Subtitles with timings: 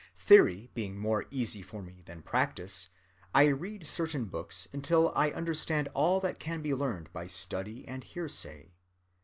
[0.17, 2.89] Theory being more easy for me than practice,
[3.35, 8.03] I read [certain books] until I understood all that can be learned by study and
[8.03, 8.73] hearsay.